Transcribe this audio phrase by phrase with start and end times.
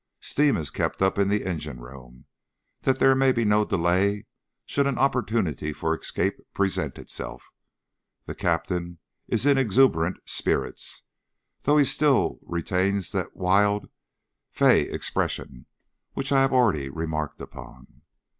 [0.21, 2.25] Steam is kept up in the engine room,
[2.81, 4.25] that there may be no delay
[4.65, 7.51] should an opportunity for escape present itself.
[8.25, 11.03] The Captain is in exuberant spirits,
[11.61, 13.91] though he still retains that wild
[14.49, 15.67] "fey" expression
[16.13, 18.01] which I have already remarked upon.